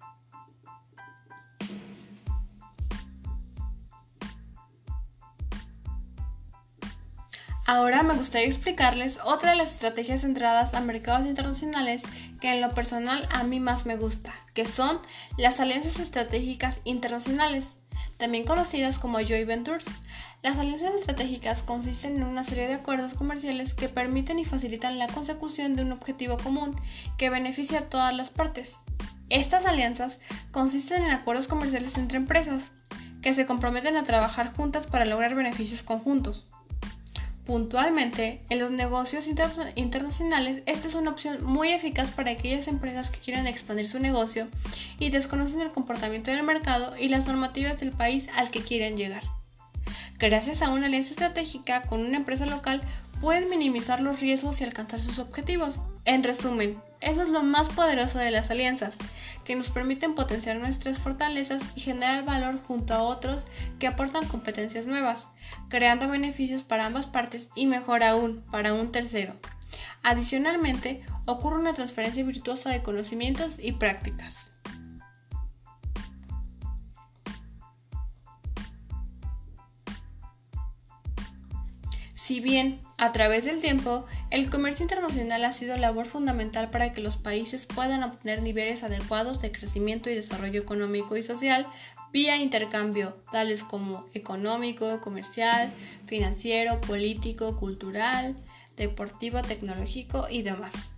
Ahora 7.65 8.03
me 8.03 8.15
gustaría 8.15 8.49
explicarles 8.49 9.19
otra 9.25 9.51
de 9.51 9.57
las 9.57 9.71
estrategias 9.71 10.23
centradas 10.23 10.75
a 10.75 10.81
mercados 10.81 11.27
internacionales 11.27 12.03
que 12.41 12.51
en 12.51 12.61
lo 12.61 12.75
personal 12.75 13.29
a 13.33 13.45
mí 13.45 13.61
más 13.61 13.87
me 13.87 13.97
gusta, 13.97 14.35
que 14.53 14.67
son 14.67 15.01
las 15.39 15.61
alianzas 15.61 16.01
estratégicas 16.01 16.81
internacionales, 16.85 17.79
también 18.23 18.45
conocidas 18.45 19.01
como 19.01 19.19
joint 19.19 19.49
ventures. 19.49 19.97
Las 20.45 20.57
alianzas 20.57 20.95
estratégicas 20.95 21.65
consisten 21.65 22.15
en 22.15 22.23
una 22.23 22.45
serie 22.45 22.69
de 22.69 22.75
acuerdos 22.75 23.15
comerciales 23.15 23.75
que 23.75 23.89
permiten 23.89 24.39
y 24.39 24.45
facilitan 24.45 24.97
la 24.97 25.09
consecución 25.09 25.75
de 25.75 25.83
un 25.83 25.91
objetivo 25.91 26.37
común 26.37 26.81
que 27.19 27.31
beneficia 27.31 27.81
a 27.81 27.89
todas 27.89 28.15
las 28.15 28.31
partes. 28.31 28.81
Estas 29.29 29.67
alianzas 29.67 30.21
consisten 30.53 31.03
en 31.03 31.11
acuerdos 31.11 31.49
comerciales 31.49 31.99
entre 31.99 32.19
empresas 32.19 32.67
que 33.23 33.35
se 33.35 33.45
comprometen 33.45 33.97
a 33.97 34.05
trabajar 34.05 34.55
juntas 34.55 34.87
para 34.87 35.05
lograr 35.05 35.35
beneficios 35.35 35.83
conjuntos. 35.83 36.47
Puntualmente, 37.45 38.41
en 38.51 38.61
los 38.61 38.71
negocios 38.71 39.27
internacionales, 39.27 40.63
esta 40.67 40.87
es 40.87 40.95
una 40.95 41.11
opción 41.11 41.43
muy 41.43 41.71
eficaz 41.71 42.13
para 42.13 42.31
aquellas 42.31 42.69
empresas 42.69 43.11
que 43.11 43.19
quieran 43.19 43.49
expandir 43.49 43.89
su 43.89 43.99
negocio 43.99 44.47
y 45.01 45.11
desconocen 45.11 45.61
el 45.61 45.73
comportamiento 45.73 46.31
del 46.31 46.45
mercado 46.45 46.97
y 46.97 47.09
las 47.09 47.27
normativas 47.27 47.81
del 47.81 47.91
país 47.91 48.29
al 48.37 48.53
que 48.53 48.61
quieren 48.61 48.97
llegar. 48.97 49.25
Gracias 50.21 50.63
a 50.63 50.71
una 50.71 50.87
alianza 50.87 51.11
estratégica 51.11 51.83
con 51.83 52.01
una 52.01 52.17
empresa 52.17 52.47
local 52.47 52.81
pueden 53.21 53.51
minimizar 53.51 54.01
los 54.01 54.21
riesgos 54.21 54.61
y 54.61 54.65
alcanzar 54.65 55.01
sus 55.01 55.19
objetivos. 55.19 55.81
En 56.05 56.23
resumen, 56.23 56.79
eso 57.03 57.23
es 57.23 57.29
lo 57.29 57.43
más 57.43 57.69
poderoso 57.69 58.19
de 58.19 58.31
las 58.31 58.51
alianzas, 58.51 58.97
que 59.45 59.57
nos 59.57 59.71
permiten 59.71 60.15
potenciar 60.15 60.57
nuestras 60.57 61.01
fortalezas 61.01 61.63
y 61.75 61.81
generar 61.81 62.25
valor 62.25 62.61
junto 62.63 62.95
a 62.95 63.03
otros 63.03 63.45
que 63.79 63.89
aportan 63.89 64.27
competencias 64.27 64.87
nuevas, 64.87 65.29
creando 65.69 66.09
beneficios 66.09 66.63
para 66.63 66.87
ambas 66.87 67.07
partes 67.07 67.51
y 67.57 67.67
mejor 67.67 68.05
aún, 68.05 68.45
para 68.51 68.73
un 68.73 68.93
tercero. 68.93 69.35
Adicionalmente, 70.03 71.03
ocurre 71.27 71.59
una 71.59 71.75
transferencia 71.75 72.25
virtuosa 72.25 72.71
de 72.71 72.83
conocimientos 72.83 73.59
y 73.61 73.73
prácticas. 73.73 74.53
Si 82.15 82.39
bien, 82.39 82.81
a 83.03 83.11
través 83.11 83.47
del 83.47 83.61
tiempo, 83.61 84.07
el 84.31 84.49
comercio 84.49 84.85
internacional 84.85 85.45
ha 85.45 85.51
sido 85.51 85.77
labor 85.77 86.07
fundamental 86.07 86.71
para 86.71 86.93
que 86.93 87.01
los 87.01 87.17
países 87.17 87.67
puedan 87.67 88.05
obtener 88.05 88.43
niveles 88.43 88.85
adecuados 88.85 89.41
de 89.41 89.51
crecimiento 89.51 90.09
y 90.09 90.15
desarrollo 90.15 90.61
económico 90.61 91.17
y 91.17 91.25
social 91.25 91.67
vía 92.13 92.37
intercambio, 92.37 93.17
tales 93.33 93.65
como 93.65 94.05
económico, 94.15 95.01
comercial, 95.01 95.73
financiero, 96.07 96.81
político, 96.81 97.57
cultural, 97.57 98.37
deportivo, 98.77 99.43
tecnológico 99.43 100.29
y 100.31 100.43
demás, 100.43 100.93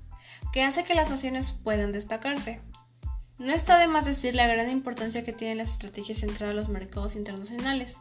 que 0.53 0.63
hace 0.63 0.85
que 0.85 0.93
las 0.93 1.09
naciones 1.09 1.53
puedan 1.53 1.93
destacarse. 1.93 2.61
No 3.39 3.55
está 3.55 3.79
de 3.79 3.89
más 3.89 4.05
decir 4.05 4.35
la 4.35 4.47
gran 4.47 4.71
importancia 4.71 5.23
que 5.23 5.33
tienen 5.33 5.57
las 5.57 5.71
estrategias 5.71 6.19
centradas 6.19 6.53
a 6.53 6.59
los 6.59 6.69
mercados 6.69 7.17
internacionales. 7.17 7.97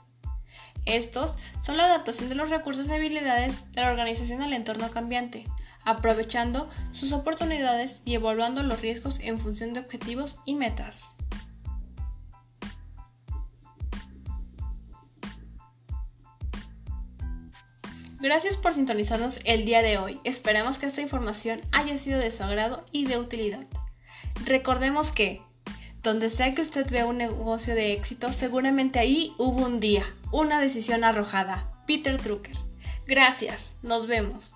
Estos 0.86 1.38
son 1.62 1.78
la 1.78 1.86
adaptación 1.86 2.30
de 2.30 2.36
los 2.36 2.50
recursos 2.50 2.88
y 2.88 2.94
habilidades 2.94 3.72
de 3.72 3.82
la 3.82 3.90
organización 3.90 4.42
al 4.42 4.54
entorno 4.54 4.92
cambiante, 4.92 5.46
aprovechando 5.86 6.70
sus 6.92 7.12
oportunidades 7.12 8.02
y 8.06 8.16
evaluando 8.16 8.64
los 8.64 8.82
riesgos 8.82 9.20
en 9.20 9.40
función 9.40 9.74
de 9.74 9.82
objetivos 9.82 10.40
y 10.46 10.56
metas. 10.56 11.14
Gracias 18.20 18.56
por 18.56 18.74
sintonizarnos 18.74 19.42
el 19.44 19.66
día 19.66 19.82
de 19.82 19.98
hoy. 19.98 20.22
Esperamos 20.24 20.80
que 20.80 20.86
esta 20.86 21.02
información 21.02 21.60
haya 21.74 21.98
sido 21.98 22.20
de 22.20 22.32
su 22.32 22.42
agrado 22.42 22.86
y 22.94 23.06
de 23.06 23.18
utilidad. 23.18 23.68
Recordemos 24.46 25.12
que 25.12 25.42
donde 26.02 26.30
sea 26.30 26.54
que 26.54 26.62
usted 26.62 26.90
vea 26.90 27.06
un 27.06 27.18
negocio 27.18 27.76
de 27.76 27.92
éxito, 27.92 28.32
seguramente 28.32 29.00
ahí 29.00 29.34
hubo 29.38 29.66
un 29.66 29.82
día, 29.82 30.06
una 30.34 30.60
decisión 30.60 31.04
arrojada. 31.04 31.72
Peter 31.86 32.22
Drucker. 32.22 32.58
Gracias, 33.06 33.78
nos 33.84 34.08
vemos. 34.08 34.56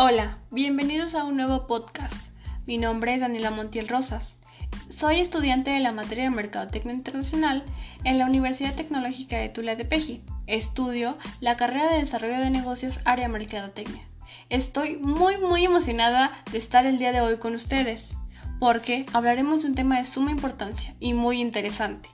Hola, 0.00 0.38
bienvenidos 0.52 1.16
a 1.16 1.24
un 1.24 1.36
nuevo 1.36 1.66
podcast. 1.66 2.14
Mi 2.68 2.78
nombre 2.78 3.14
es 3.14 3.20
Daniela 3.20 3.50
Montiel 3.50 3.88
Rosas. 3.88 4.38
Soy 4.88 5.18
estudiante 5.18 5.72
de 5.72 5.80
la 5.80 5.90
materia 5.90 6.22
de 6.22 6.30
Mercadotecnia 6.30 6.94
Internacional 6.94 7.64
en 8.04 8.16
la 8.16 8.26
Universidad 8.26 8.76
Tecnológica 8.76 9.38
de 9.38 9.48
Tula 9.48 9.74
de 9.74 9.84
Peji. 9.84 10.22
Estudio 10.46 11.18
la 11.40 11.56
carrera 11.56 11.90
de 11.90 11.98
Desarrollo 11.98 12.38
de 12.38 12.50
Negocios 12.50 13.00
Área 13.04 13.28
Mercadotecnia. 13.28 14.08
Estoy 14.50 14.98
muy 14.98 15.36
muy 15.38 15.64
emocionada 15.64 16.30
de 16.52 16.58
estar 16.58 16.86
el 16.86 17.00
día 17.00 17.10
de 17.10 17.20
hoy 17.20 17.38
con 17.38 17.56
ustedes, 17.56 18.16
porque 18.60 19.04
hablaremos 19.12 19.62
de 19.62 19.70
un 19.70 19.74
tema 19.74 19.98
de 19.98 20.04
suma 20.04 20.30
importancia 20.30 20.94
y 21.00 21.14
muy 21.14 21.40
interesante, 21.40 22.08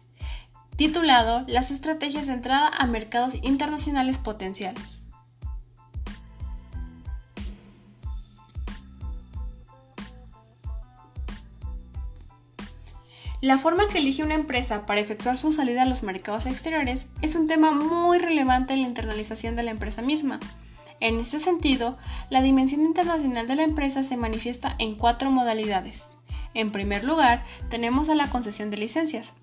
titulado 0.77 1.45
Las 1.49 1.71
estrategias 1.71 2.29
de 2.29 2.33
entrada 2.33 2.69
a 2.69 2.87
mercados 2.87 3.35
internacionales 3.43 4.17
potenciales. 4.17 5.04
La 13.45 13.59
forma 13.59 13.89
que 13.89 13.99
elige 13.99 14.23
una 14.23 14.33
empresa 14.33 14.87
para 14.87 15.03
efectuar 15.03 15.37
su 15.37 15.53
salida 15.53 15.83
a 15.83 15.85
los 15.85 16.03
mercados 16.03 16.47
exteriores 16.47 17.09
es 17.21 17.35
un 17.35 17.47
tema 17.47 17.73
muy 17.73 18.17
relevante 18.17 18.73
en 18.73 18.81
la 18.81 18.89
internalización 18.89 19.55
de 19.55 19.63
la 19.63 19.71
empresa 19.71 20.01
misma. 20.01 20.41
En 20.99 21.21
ese 21.21 21.39
sentido, 21.39 21.99
la 22.31 22.41
dimensión 22.41 22.81
internacional 22.81 23.47
de 23.47 23.57
la 23.57 23.65
empresa 23.65 24.03
se 24.03 24.17
manifiesta 24.17 24.75
en 24.79 24.95
cuatro 24.95 25.31
modalidades. 25.31 26.17
En 26.55 26.73
primer 26.73 27.05
lugar, 27.05 27.45
tenemos 27.69 28.09
a 28.09 28.15
la 28.15 28.31
concesión 28.31 28.71
de 28.71 28.79
licencias. 28.79 29.35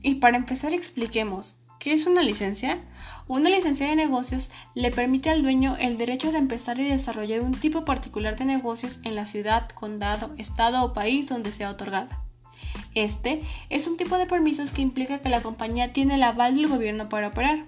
Y 0.00 0.14
para 0.14 0.38
empezar 0.38 0.72
expliquemos, 0.72 1.56
¿qué 1.78 1.92
es 1.92 2.06
una 2.06 2.22
licencia? 2.22 2.80
Una 3.28 3.50
licencia 3.50 3.86
de 3.86 3.94
negocios 3.94 4.50
le 4.74 4.90
permite 4.90 5.28
al 5.28 5.42
dueño 5.42 5.76
el 5.78 5.98
derecho 5.98 6.32
de 6.32 6.38
empezar 6.38 6.80
y 6.80 6.84
desarrollar 6.84 7.42
un 7.42 7.52
tipo 7.52 7.84
particular 7.84 8.36
de 8.36 8.46
negocios 8.46 9.00
en 9.04 9.14
la 9.14 9.26
ciudad, 9.26 9.68
condado, 9.68 10.30
estado 10.38 10.82
o 10.82 10.94
país 10.94 11.28
donde 11.28 11.52
sea 11.52 11.68
otorgada. 11.68 12.22
Este 12.94 13.42
es 13.68 13.86
un 13.86 13.96
tipo 13.96 14.18
de 14.18 14.26
permisos 14.26 14.72
que 14.72 14.82
implica 14.82 15.20
que 15.20 15.28
la 15.28 15.42
compañía 15.42 15.92
tiene 15.92 16.16
el 16.16 16.22
aval 16.22 16.54
del 16.54 16.68
gobierno 16.68 17.08
para 17.08 17.28
operar. 17.28 17.64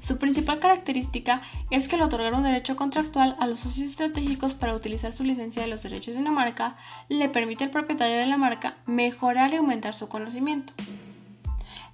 Su 0.00 0.18
principal 0.18 0.60
característica 0.60 1.42
es 1.70 1.88
que 1.88 1.96
al 1.96 2.02
otorgar 2.02 2.32
un 2.32 2.42
derecho 2.42 2.76
contractual 2.76 3.36
a 3.40 3.46
los 3.46 3.60
socios 3.60 3.90
estratégicos 3.90 4.54
para 4.54 4.74
utilizar 4.74 5.12
su 5.12 5.24
licencia 5.24 5.60
de 5.60 5.68
los 5.68 5.82
derechos 5.82 6.14
de 6.14 6.20
una 6.20 6.30
marca, 6.30 6.76
le 7.08 7.28
permite 7.28 7.64
al 7.64 7.70
propietario 7.70 8.16
de 8.16 8.26
la 8.26 8.38
marca 8.38 8.78
mejorar 8.86 9.52
y 9.52 9.56
aumentar 9.56 9.92
su 9.92 10.08
conocimiento. 10.08 10.72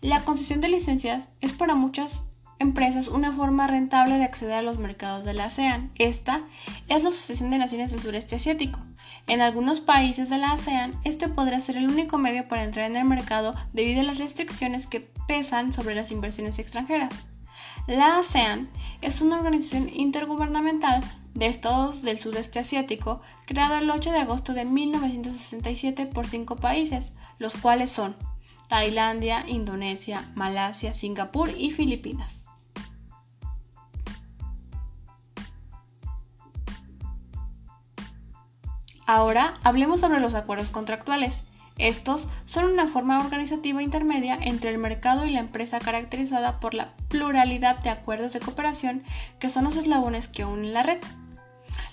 La 0.00 0.20
concesión 0.20 0.61
de 0.61 0.68
licencias 0.68 1.25
es 1.40 1.52
para 1.54 1.75
muchas 1.75 2.28
empresas 2.64 3.06
una 3.06 3.33
forma 3.33 3.68
rentable 3.68 4.18
de 4.18 4.25
acceder 4.25 4.54
a 4.54 4.62
los 4.62 4.78
mercados 4.78 5.25
de 5.25 5.35
la 5.35 5.44
ASEAN. 5.44 5.90
Esta 5.94 6.42
es 6.88 7.04
la 7.04 7.11
Asociación 7.11 7.50
de 7.50 7.59
Naciones 7.59 7.92
del 7.92 8.02
Sureste 8.02 8.37
Asiático, 8.37 8.80
en 9.26 9.40
algunos 9.40 9.80
países 9.80 10.28
de 10.28 10.37
la 10.37 10.52
ASEAN, 10.52 11.00
este 11.02 11.30
podría 11.30 11.59
ser 11.59 11.78
el 11.78 11.88
único 11.88 12.18
medio 12.18 12.47
para 12.47 12.62
entrar 12.62 12.90
en 12.90 12.97
el 12.97 13.06
mercado 13.06 13.54
debido 13.73 14.02
a 14.02 14.04
las 14.04 14.18
restricciones 14.18 14.87
que 14.87 15.00
pesan 15.26 15.73
sobre 15.73 15.94
las 15.94 16.11
inversiones 16.11 16.59
extranjeras. 16.59 17.14
La 17.87 18.18
ASEAN 18.18 18.68
es 19.00 19.23
una 19.23 19.37
organización 19.38 19.88
intergubernamental 19.88 21.02
de 21.33 21.47
estados 21.47 22.02
del 22.02 22.18
sudeste 22.18 22.59
asiático 22.59 23.23
creada 23.47 23.78
el 23.78 23.90
8 23.90 24.11
de 24.11 24.18
agosto 24.18 24.52
de 24.52 24.66
1967 24.66 26.04
por 26.04 26.26
cinco 26.26 26.56
países, 26.56 27.12
los 27.38 27.56
cuales 27.56 27.90
son 27.90 28.16
Tailandia, 28.68 29.44
Indonesia, 29.49 30.30
Malasia, 30.35 30.92
Singapur 30.92 31.49
y 31.49 31.71
Filipinas. 31.71 32.43
Ahora 39.06 39.54
hablemos 39.62 40.00
sobre 40.00 40.20
los 40.20 40.34
acuerdos 40.34 40.70
contractuales. 40.70 41.44
Estos 41.76 42.28
son 42.47 42.67
una 42.67 42.86
forma 42.86 43.21
organizativa 43.21 43.82
intermedia 43.82 44.38
entre 44.40 44.71
el 44.71 44.78
mercado 44.78 45.26
y 45.26 45.30
la 45.30 45.40
empresa 45.40 45.78
caracterizada 45.78 46.58
por 46.60 46.73
la 46.73 46.93
pluralidad 47.08 47.78
de 47.80 47.90
acuerdos 47.90 48.32
de 48.32 48.40
cooperación 48.40 49.02
que 49.40 49.50
son 49.50 49.64
los 49.64 49.76
eslabones 49.76 50.28
que 50.28 50.45
unen 50.45 50.73
la 50.73 50.84
red. 50.84 50.99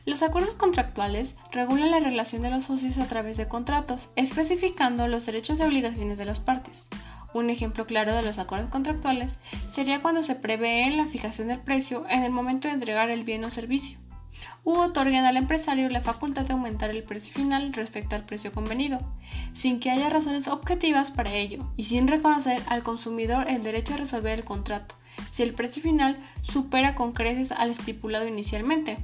Los 0.06 0.24
acuerdos 0.24 0.54
contractuales 0.54 1.36
regulan 1.52 1.92
la 1.92 2.00
relación 2.00 2.44
de 2.44 2.50
los 2.50 2.66
socios 2.66 2.98
a 2.98 3.08
través 3.08 3.38
de 3.38 3.48
contratos, 3.48 4.10
especificando 4.16 5.08
los 5.08 5.26
derechos 5.26 5.60
y 5.60 5.64
obligaciones 5.64 6.18
de 6.18 6.26
las 6.26 6.40
partes. 6.40 6.88
Un 7.34 7.50
ejemplo 7.50 7.86
claro 7.86 8.14
de 8.14 8.24
los 8.24 8.40
acuerdos 8.40 8.70
contractuales 8.70 9.40
sería 9.72 10.02
cuando 10.02 10.24
se 10.24 10.36
prevé 10.36 10.90
la 10.92 11.06
fijación 11.06 11.50
del 11.50 11.60
precio 11.60 12.06
en 12.10 12.24
el 12.24 12.32
momento 12.32 12.68
de 12.68 12.76
entregar 12.76 13.10
el 13.10 13.24
bien 13.24 13.44
o 13.44 13.52
servicio 13.52 14.01
u 14.64 14.74
otorguen 14.74 15.26
al 15.26 15.38
empresario 15.38 15.90
la 15.90 16.02
facultad 16.02 16.46
de 16.46 16.54
aumentar 16.54 16.90
el 16.90 17.04
precio 17.04 17.34
final 17.34 17.74
respecto 17.74 18.16
al 18.16 18.26
precio 18.26 18.52
convenido, 18.52 19.00
sin 19.54 19.80
que 19.80 19.92
haya 19.92 20.10
razones 20.10 20.48
objetivas 20.48 21.12
para 21.12 21.34
ello 21.34 21.66
y 21.78 21.86
sin 21.86 22.08
reconocer 22.08 22.62
al 22.68 22.84
consumidor 22.84 23.50
el 23.50 23.64
derecho 23.64 23.94
a 23.94 23.98
resolver 23.98 24.38
el 24.38 24.46
contrato, 24.46 24.96
si 25.30 25.44
el 25.44 25.54
precio 25.54 25.82
final 25.82 26.18
supera 26.42 26.96
con 26.96 27.14
creces 27.14 27.52
al 27.52 27.72
estipulado 27.72 28.28
inicialmente. 28.28 28.98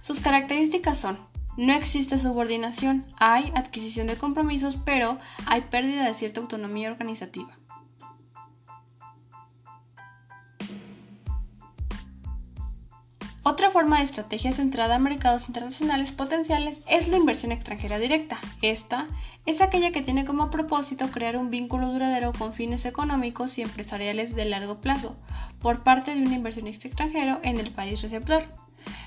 Sus 0.00 0.20
características 0.20 0.98
son 0.98 1.18
no 1.58 1.72
existe 1.72 2.20
subordinación, 2.20 3.04
hay 3.18 3.50
adquisición 3.56 4.06
de 4.06 4.16
compromisos, 4.16 4.78
pero 4.84 5.18
hay 5.46 5.62
pérdida 5.62 6.06
de 6.06 6.14
cierta 6.14 6.40
autonomía 6.40 6.88
organizativa. 6.88 7.58
Otra 13.50 13.70
forma 13.70 13.96
de 13.96 14.04
estrategia 14.04 14.52
centrada 14.52 14.96
en 14.96 15.04
mercados 15.04 15.48
internacionales 15.48 16.12
potenciales 16.12 16.82
es 16.86 17.08
la 17.08 17.16
inversión 17.16 17.50
extranjera 17.50 17.98
directa. 17.98 18.38
Esta 18.60 19.06
es 19.46 19.62
aquella 19.62 19.90
que 19.90 20.02
tiene 20.02 20.26
como 20.26 20.50
propósito 20.50 21.10
crear 21.10 21.38
un 21.38 21.48
vínculo 21.48 21.90
duradero 21.90 22.34
con 22.34 22.52
fines 22.52 22.84
económicos 22.84 23.56
y 23.56 23.62
empresariales 23.62 24.36
de 24.36 24.44
largo 24.44 24.82
plazo 24.82 25.16
por 25.62 25.82
parte 25.82 26.14
de 26.14 26.20
un 26.20 26.30
inversionista 26.30 26.88
extranjero 26.88 27.40
en 27.42 27.58
el 27.58 27.70
país 27.70 28.02
receptor. 28.02 28.44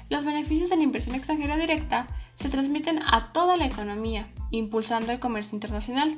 Los 0.09 0.25
beneficios 0.25 0.71
de 0.71 0.77
la 0.77 0.83
inversión 0.85 1.13
extranjera 1.13 1.55
directa 1.55 2.07
se 2.33 2.49
transmiten 2.49 2.97
a 3.05 3.31
toda 3.33 3.57
la 3.57 3.67
economía, 3.67 4.27
impulsando 4.49 5.11
el 5.11 5.19
comercio 5.19 5.55
internacional, 5.55 6.17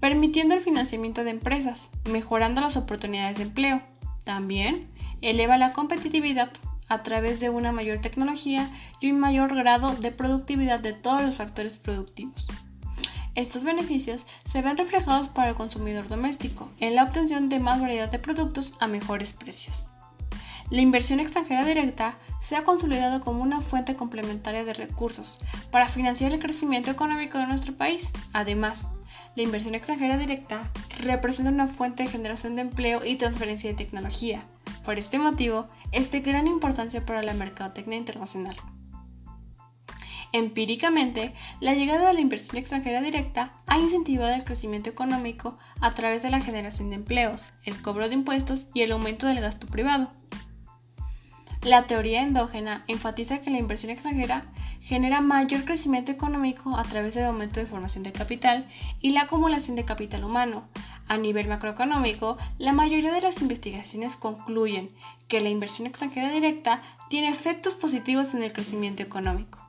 permitiendo 0.00 0.56
el 0.56 0.60
financiamiento 0.60 1.22
de 1.22 1.30
empresas, 1.30 1.90
mejorando 2.10 2.60
las 2.60 2.76
oportunidades 2.76 3.36
de 3.36 3.44
empleo. 3.44 3.80
También 4.24 4.88
eleva 5.20 5.56
la 5.56 5.72
competitividad 5.72 6.50
a 6.88 7.02
través 7.02 7.40
de 7.40 7.50
una 7.50 7.72
mayor 7.72 7.98
tecnología 7.98 8.70
y 9.00 9.10
un 9.10 9.20
mayor 9.20 9.54
grado 9.54 9.94
de 9.94 10.12
productividad 10.12 10.80
de 10.80 10.92
todos 10.92 11.22
los 11.22 11.34
factores 11.34 11.78
productivos. 11.78 12.46
Estos 13.34 13.64
beneficios 13.64 14.26
se 14.44 14.62
ven 14.62 14.76
reflejados 14.76 15.28
para 15.28 15.48
el 15.48 15.54
consumidor 15.56 16.08
doméstico 16.08 16.70
en 16.78 16.94
la 16.94 17.02
obtención 17.02 17.48
de 17.48 17.58
más 17.58 17.80
variedad 17.80 18.10
de 18.10 18.20
productos 18.20 18.76
a 18.78 18.86
mejores 18.86 19.32
precios. 19.32 19.86
La 20.70 20.80
inversión 20.80 21.20
extranjera 21.20 21.64
directa 21.64 22.16
se 22.40 22.56
ha 22.56 22.64
consolidado 22.64 23.20
como 23.20 23.42
una 23.42 23.60
fuente 23.60 23.96
complementaria 23.96 24.64
de 24.64 24.72
recursos 24.72 25.38
para 25.70 25.88
financiar 25.88 26.32
el 26.32 26.40
crecimiento 26.40 26.90
económico 26.90 27.38
de 27.38 27.46
nuestro 27.46 27.74
país. 27.74 28.10
Además, 28.32 28.88
la 29.36 29.42
inversión 29.42 29.74
extranjera 29.74 30.16
directa 30.16 30.70
representa 31.00 31.50
una 31.50 31.66
fuente 31.66 32.04
de 32.04 32.08
generación 32.08 32.56
de 32.56 32.62
empleo 32.62 33.04
y 33.04 33.16
transferencia 33.16 33.70
de 33.70 33.76
tecnología. 33.76 34.44
Por 34.84 34.98
este 34.98 35.18
motivo, 35.18 35.66
es 35.92 36.10
de 36.10 36.20
gran 36.20 36.46
importancia 36.46 37.04
para 37.06 37.22
la 37.22 37.34
mercadotecnia 37.34 37.96
internacional. 37.96 38.56
Empíricamente, 40.32 41.32
la 41.60 41.74
llegada 41.74 42.08
de 42.08 42.14
la 42.14 42.20
inversión 42.20 42.56
extranjera 42.56 43.00
directa 43.00 43.52
ha 43.66 43.78
incentivado 43.78 44.34
el 44.34 44.42
crecimiento 44.42 44.90
económico 44.90 45.58
a 45.80 45.94
través 45.94 46.24
de 46.24 46.30
la 46.30 46.40
generación 46.40 46.90
de 46.90 46.96
empleos, 46.96 47.46
el 47.64 47.80
cobro 47.80 48.08
de 48.08 48.14
impuestos 48.14 48.66
y 48.74 48.82
el 48.82 48.90
aumento 48.90 49.28
del 49.28 49.40
gasto 49.40 49.68
privado. 49.68 50.10
La 51.62 51.86
teoría 51.86 52.22
endógena 52.22 52.84
enfatiza 52.88 53.40
que 53.40 53.50
la 53.50 53.58
inversión 53.58 53.90
extranjera 53.90 54.44
genera 54.80 55.22
mayor 55.22 55.64
crecimiento 55.64 56.12
económico 56.12 56.76
a 56.76 56.82
través 56.82 57.14
del 57.14 57.24
aumento 57.24 57.58
de 57.58 57.66
formación 57.66 58.02
de 58.02 58.12
capital 58.12 58.66
y 59.00 59.10
la 59.10 59.22
acumulación 59.22 59.76
de 59.76 59.86
capital 59.86 60.24
humano, 60.24 60.68
a 61.08 61.16
nivel 61.16 61.48
macroeconómico, 61.48 62.38
la 62.58 62.72
mayoría 62.72 63.12
de 63.12 63.20
las 63.20 63.42
investigaciones 63.42 64.16
concluyen 64.16 64.90
que 65.28 65.40
la 65.40 65.50
inversión 65.50 65.86
extranjera 65.86 66.30
directa 66.30 66.82
tiene 67.08 67.28
efectos 67.28 67.74
positivos 67.74 68.34
en 68.34 68.42
el 68.42 68.52
crecimiento 68.52 69.02
económico. 69.02 69.64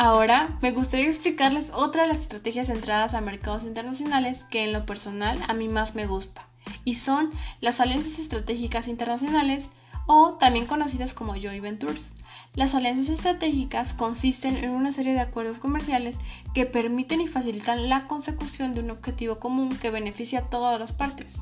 Ahora 0.00 0.56
me 0.62 0.70
gustaría 0.70 1.08
explicarles 1.08 1.72
otra 1.74 2.02
de 2.02 2.08
las 2.08 2.20
estrategias 2.20 2.68
centradas 2.68 3.14
a 3.14 3.20
mercados 3.20 3.64
internacionales 3.64 4.44
que 4.44 4.62
en 4.62 4.72
lo 4.72 4.86
personal 4.86 5.40
a 5.48 5.54
mí 5.54 5.68
más 5.68 5.96
me 5.96 6.06
gusta, 6.06 6.46
y 6.84 6.94
son 6.94 7.32
las 7.60 7.80
alianzas 7.80 8.20
estratégicas 8.20 8.86
internacionales 8.86 9.70
o 10.06 10.34
también 10.34 10.66
conocidas 10.66 11.14
como 11.14 11.32
joint 11.32 11.60
ventures. 11.60 12.12
Las 12.58 12.74
alianzas 12.74 13.08
estratégicas 13.08 13.94
consisten 13.94 14.56
en 14.56 14.70
una 14.70 14.92
serie 14.92 15.12
de 15.12 15.20
acuerdos 15.20 15.60
comerciales 15.60 16.16
que 16.54 16.66
permiten 16.66 17.20
y 17.20 17.28
facilitan 17.28 17.88
la 17.88 18.08
consecución 18.08 18.74
de 18.74 18.80
un 18.80 18.90
objetivo 18.90 19.38
común 19.38 19.76
que 19.76 19.92
beneficia 19.92 20.40
a 20.40 20.50
todas 20.50 20.80
las 20.80 20.92
partes. 20.92 21.38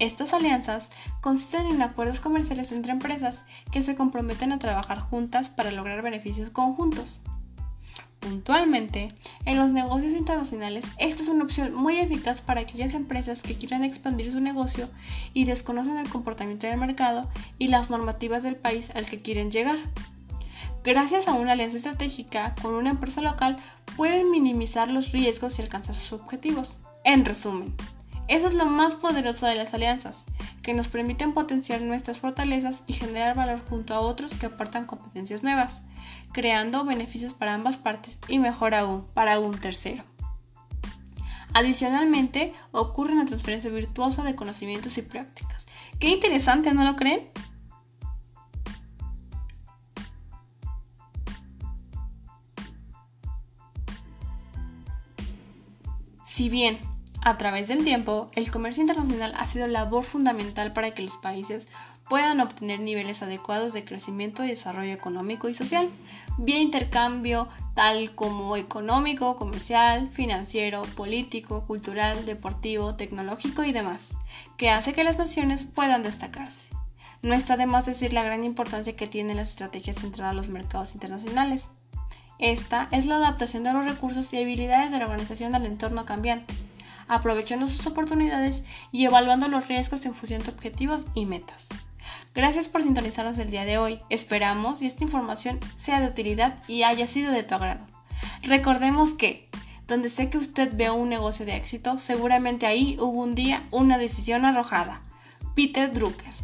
Estas 0.00 0.32
alianzas 0.32 0.90
consisten 1.20 1.68
en 1.68 1.82
acuerdos 1.82 2.18
comerciales 2.18 2.72
entre 2.72 2.90
empresas 2.90 3.44
que 3.70 3.84
se 3.84 3.94
comprometen 3.94 4.50
a 4.50 4.58
trabajar 4.58 4.98
juntas 4.98 5.48
para 5.48 5.70
lograr 5.70 6.02
beneficios 6.02 6.50
conjuntos. 6.50 7.20
Puntualmente, 8.18 9.14
en 9.44 9.58
los 9.58 9.70
negocios 9.70 10.14
internacionales, 10.14 10.86
esta 10.98 11.22
es 11.22 11.28
una 11.28 11.44
opción 11.44 11.74
muy 11.74 12.00
eficaz 12.00 12.40
para 12.40 12.62
aquellas 12.62 12.94
empresas 12.94 13.40
que 13.40 13.54
quieran 13.54 13.84
expandir 13.84 14.32
su 14.32 14.40
negocio 14.40 14.88
y 15.32 15.44
desconocen 15.44 15.96
el 15.98 16.08
comportamiento 16.08 16.66
del 16.66 16.80
mercado 16.80 17.30
y 17.56 17.68
las 17.68 17.88
normativas 17.88 18.42
del 18.42 18.56
país 18.56 18.90
al 18.96 19.06
que 19.06 19.18
quieren 19.18 19.52
llegar. 19.52 19.78
Gracias 20.86 21.26
a 21.26 21.32
una 21.32 21.50
alianza 21.50 21.78
estratégica 21.78 22.54
con 22.62 22.72
una 22.72 22.90
empresa 22.90 23.20
local 23.20 23.56
pueden 23.96 24.30
minimizar 24.30 24.88
los 24.88 25.10
riesgos 25.10 25.58
y 25.58 25.62
alcanzar 25.62 25.96
sus 25.96 26.12
objetivos. 26.12 26.78
En 27.02 27.24
resumen, 27.24 27.74
eso 28.28 28.46
es 28.46 28.54
lo 28.54 28.66
más 28.66 28.94
poderoso 28.94 29.46
de 29.46 29.56
las 29.56 29.74
alianzas, 29.74 30.26
que 30.62 30.74
nos 30.74 30.86
permiten 30.86 31.32
potenciar 31.32 31.80
nuestras 31.80 32.20
fortalezas 32.20 32.84
y 32.86 32.92
generar 32.92 33.34
valor 33.34 33.60
junto 33.68 33.94
a 33.94 34.00
otros 34.00 34.34
que 34.34 34.46
aportan 34.46 34.86
competencias 34.86 35.42
nuevas, 35.42 35.82
creando 36.32 36.84
beneficios 36.84 37.34
para 37.34 37.54
ambas 37.54 37.76
partes 37.76 38.20
y 38.28 38.38
mejor 38.38 38.76
aún, 38.76 39.08
para 39.12 39.40
un 39.40 39.58
tercero. 39.58 40.04
Adicionalmente, 41.52 42.54
ocurre 42.70 43.14
una 43.14 43.26
transferencia 43.26 43.70
virtuosa 43.70 44.22
de 44.22 44.36
conocimientos 44.36 44.98
y 44.98 45.02
prácticas. 45.02 45.66
Qué 45.98 46.10
interesante, 46.10 46.72
¿no 46.74 46.84
lo 46.84 46.94
creen? 46.94 47.28
Si 56.36 56.50
bien 56.50 56.80
a 57.22 57.38
través 57.38 57.66
del 57.66 57.82
tiempo, 57.82 58.30
el 58.34 58.50
comercio 58.50 58.82
internacional 58.82 59.32
ha 59.38 59.46
sido 59.46 59.66
labor 59.68 60.04
fundamental 60.04 60.74
para 60.74 60.90
que 60.90 61.00
los 61.00 61.16
países 61.16 61.66
puedan 62.10 62.40
obtener 62.40 62.78
niveles 62.78 63.22
adecuados 63.22 63.72
de 63.72 63.86
crecimiento 63.86 64.44
y 64.44 64.48
desarrollo 64.48 64.92
económico 64.92 65.48
y 65.48 65.54
social, 65.54 65.88
vía 66.36 66.60
intercambio 66.60 67.48
tal 67.74 68.14
como 68.14 68.54
económico, 68.58 69.36
comercial, 69.36 70.10
financiero, 70.10 70.82
político, 70.82 71.64
cultural, 71.66 72.26
deportivo, 72.26 72.96
tecnológico 72.96 73.64
y 73.64 73.72
demás, 73.72 74.10
que 74.58 74.68
hace 74.68 74.92
que 74.92 75.04
las 75.04 75.16
naciones 75.16 75.64
puedan 75.64 76.02
destacarse. 76.02 76.68
No 77.22 77.32
está 77.32 77.56
de 77.56 77.64
más 77.64 77.86
decir 77.86 78.12
la 78.12 78.22
gran 78.22 78.44
importancia 78.44 78.94
que 78.94 79.06
tienen 79.06 79.38
las 79.38 79.48
estrategias 79.48 79.96
centradas 79.96 80.32
a 80.32 80.36
los 80.36 80.50
mercados 80.50 80.92
internacionales. 80.92 81.70
Esta 82.38 82.88
es 82.90 83.06
la 83.06 83.16
adaptación 83.16 83.64
de 83.64 83.72
los 83.72 83.84
recursos 83.84 84.32
y 84.32 84.40
habilidades 84.40 84.90
de 84.90 84.98
la 84.98 85.04
organización 85.06 85.54
al 85.54 85.66
entorno 85.66 86.04
cambiante 86.04 86.54
aprovechando 87.08 87.68
sus 87.68 87.86
oportunidades 87.86 88.64
y 88.92 89.04
evaluando 89.04 89.48
los 89.48 89.68
riesgos 89.68 90.04
en 90.06 90.14
función 90.14 90.42
de 90.42 90.50
objetivos 90.50 91.06
y 91.14 91.26
metas. 91.26 91.68
Gracias 92.34 92.68
por 92.68 92.82
sintonizarnos 92.82 93.38
el 93.38 93.50
día 93.50 93.64
de 93.64 93.78
hoy. 93.78 94.00
Esperamos 94.10 94.82
y 94.82 94.86
esta 94.86 95.04
información 95.04 95.58
sea 95.76 96.00
de 96.00 96.08
utilidad 96.08 96.62
y 96.68 96.82
haya 96.82 97.06
sido 97.06 97.32
de 97.32 97.42
tu 97.42 97.54
agrado. 97.54 97.86
Recordemos 98.42 99.12
que, 99.12 99.48
donde 99.86 100.08
sé 100.08 100.28
que 100.28 100.38
usted 100.38 100.70
ve 100.74 100.90
un 100.90 101.08
negocio 101.08 101.46
de 101.46 101.56
éxito, 101.56 101.98
seguramente 101.98 102.66
ahí 102.66 102.96
hubo 103.00 103.22
un 103.22 103.34
día 103.34 103.62
una 103.70 103.98
decisión 103.98 104.44
arrojada. 104.44 105.00
Peter 105.54 105.92
Drucker. 105.92 106.34